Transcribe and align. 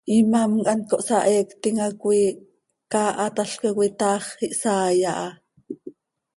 Imám 0.17 0.51
quih 0.57 0.67
hant 0.69 0.87
cohsaheectim 0.89 1.75
ha 1.81 1.87
coi 2.01 2.21
caahatalca 2.91 3.69
coi, 3.77 3.89
taax 3.99 4.25
ihsaai 4.47 4.99
aha. 5.11 5.27